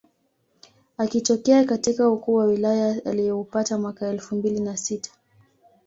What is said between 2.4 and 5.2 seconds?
wilaya alioupata mwaka elfu mbili na sita